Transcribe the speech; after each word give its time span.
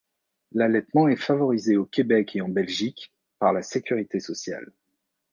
L'allaitement 0.53 1.07
est 1.09 1.15
favorisé 1.15 1.77
au 1.77 1.85
Québec 1.85 2.35
et 2.35 2.41
en 2.41 2.49
Belgique 2.49 3.13
par 3.37 3.53
la 3.53 3.61
Sécurité 3.61 4.19
sociale. 4.19 4.73